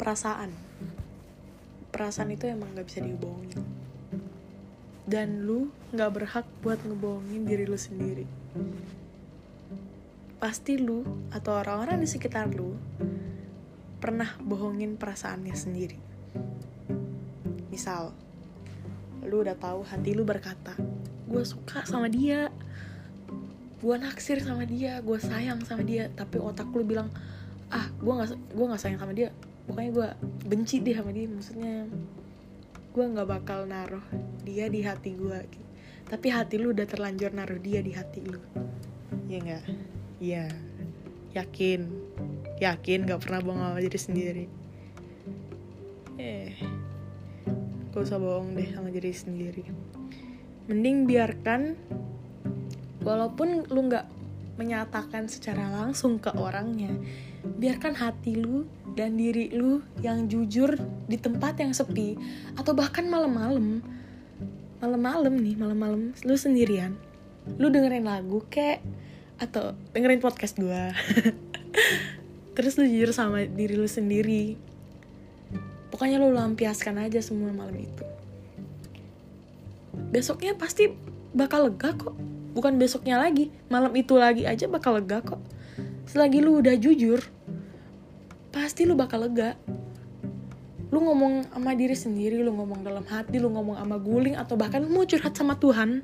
[0.00, 0.48] perasaan.
[1.92, 3.60] Perasaan itu emang gak bisa dibohongin.
[5.04, 8.24] Dan lu gak berhak buat ngebohongin diri lu sendiri.
[10.40, 12.72] Pasti lu atau orang-orang di sekitar lu
[14.00, 16.00] pernah bohongin perasaannya sendiri.
[17.68, 18.16] Misal
[19.20, 20.72] lu udah tahu hati lu berkata
[21.28, 22.48] gue suka sama dia.
[23.84, 25.04] Gue naksir sama dia.
[25.04, 26.08] Gue sayang sama dia.
[26.16, 27.12] Tapi otak lu bilang
[27.68, 29.28] ah gue nggak gue nggak sayang sama dia
[29.70, 30.08] pokoknya gue
[30.50, 31.86] benci deh sama dia maksudnya
[32.90, 34.02] gue nggak bakal naruh
[34.42, 35.66] dia di hati gue gitu.
[36.10, 38.42] tapi hati lu udah terlanjur naruh dia di hati lu.
[39.30, 39.64] Ya nggak?
[40.18, 40.50] Iya.
[41.38, 41.86] Yakin.
[42.58, 44.44] Yakin gak pernah bohong sama diri sendiri.
[46.18, 46.58] Eh
[47.94, 49.62] gak usah bohong deh sama diri sendiri.
[50.66, 51.78] Mending biarkan
[53.06, 54.19] walaupun lu nggak
[54.56, 56.90] menyatakan secara langsung ke orangnya.
[57.42, 60.76] Biarkan hati lu dan diri lu yang jujur
[61.06, 62.16] di tempat yang sepi
[62.56, 63.84] atau bahkan malam-malam.
[64.80, 66.96] Malam-malam nih malam-malam lu sendirian.
[67.60, 68.80] Lu dengerin lagu kek
[69.40, 70.92] atau dengerin podcast gue
[72.60, 74.60] terus lu jujur sama diri lu sendiri.
[75.88, 78.04] Pokoknya lu lampiaskan aja semua malam itu.
[80.12, 80.92] Besoknya pasti
[81.32, 82.14] bakal lega kok
[82.50, 85.38] bukan besoknya lagi malam itu lagi aja bakal lega kok.
[86.10, 87.22] Selagi lu udah jujur
[88.50, 89.54] pasti lu bakal lega.
[90.90, 94.82] Lu ngomong sama diri sendiri lu ngomong dalam hati lu ngomong sama guling atau bahkan
[94.82, 96.02] lu mau curhat sama Tuhan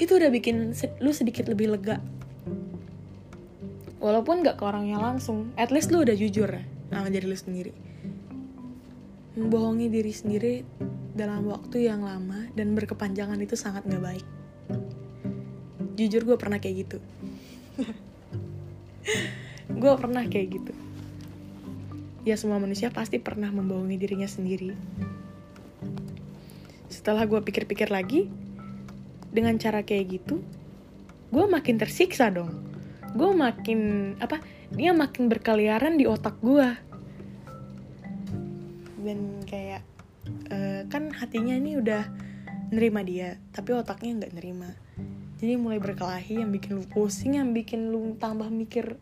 [0.00, 2.02] itu udah bikin lu sedikit lebih lega.
[4.00, 7.72] Walaupun gak ke orangnya langsung at least lu udah jujur ya sama diri lu sendiri.
[9.38, 10.54] Membohongi diri sendiri
[11.14, 14.26] dalam waktu yang lama dan berkepanjangan itu sangat gak baik
[16.00, 16.98] jujur gue pernah kayak gitu.
[19.70, 20.72] Gue pernah kayak gitu.
[22.24, 24.72] Ya semua manusia pasti pernah membohongi dirinya sendiri.
[26.88, 28.32] Setelah gue pikir-pikir lagi
[29.30, 30.42] dengan cara kayak gitu
[31.30, 32.50] gue makin tersiksa dong.
[33.14, 34.42] Gue makin apa
[34.74, 36.68] dia makin berkeliaran di otak gue
[39.00, 39.18] dan
[39.48, 39.82] kayak
[40.52, 42.04] uh, kan hatinya ini udah
[42.70, 44.70] nerima dia tapi otaknya nggak nerima
[45.40, 49.00] jadi mulai berkelahi yang bikin lu pusing yang bikin lu tambah mikir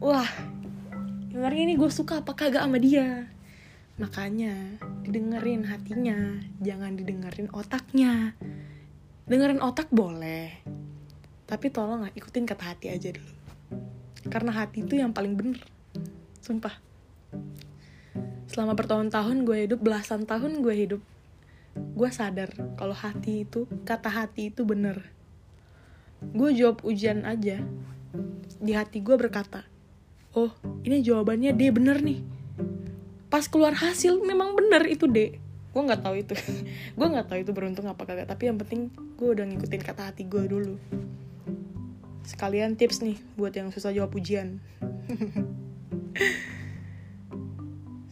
[0.00, 0.24] wah
[1.28, 3.28] sebenarnya ini gue suka apa kagak sama dia?
[4.00, 8.32] Makanya didengerin hatinya jangan didengerin otaknya.
[9.28, 10.56] Dengerin otak boleh
[11.44, 13.36] tapi tolong ikutin kata hati aja dulu.
[14.32, 15.60] Karena hati itu yang paling bener
[16.40, 16.80] sumpah.
[18.48, 21.02] Selama bertahun-tahun gue hidup belasan tahun gue hidup
[21.72, 25.12] gue sadar kalau hati itu kata hati itu bener
[26.30, 27.58] gue jawab ujian aja.
[28.62, 29.66] Di hati gue berkata
[30.32, 30.52] oh
[30.84, 32.20] ini jawabannya D bener nih.
[33.28, 35.36] Pas keluar hasil memang bener itu D.
[35.72, 36.34] Gue nggak tahu itu.
[36.98, 40.28] Gue nggak tahu itu beruntung apa kagak tapi yang penting gue udah ngikutin kata hati
[40.28, 40.76] gue dulu.
[42.28, 44.60] Sekalian tips nih buat yang susah jawab ujian.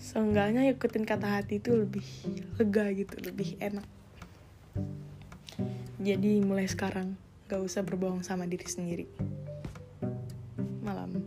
[0.00, 2.04] Seenggaknya ikutin kata hati itu lebih
[2.56, 3.84] lega gitu lebih enak.
[6.00, 7.12] Jadi mulai sekarang
[7.50, 9.10] gak usah berbohong sama diri sendiri.
[10.86, 11.18] Malam.